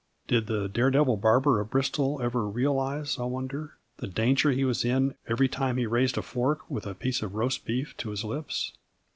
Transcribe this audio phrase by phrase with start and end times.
[0.27, 5.13] Did the daredevil barber of Bristol ever realise, I wonder, the danger he was in
[5.27, 8.73] every time he raised a fork with a piece of roast beef to his lips?